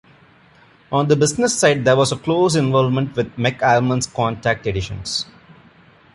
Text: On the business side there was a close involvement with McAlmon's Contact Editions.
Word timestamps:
On 0.91 1.07
the 1.07 1.15
business 1.15 1.59
side 1.59 1.85
there 1.85 1.95
was 1.95 2.11
a 2.11 2.17
close 2.17 2.55
involvement 2.55 3.15
with 3.15 3.35
McAlmon's 3.37 4.07
Contact 4.07 4.65
Editions. 4.65 5.27